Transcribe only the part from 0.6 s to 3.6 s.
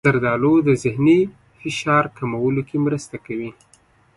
د ذهني فشار کمولو کې مرسته کوي.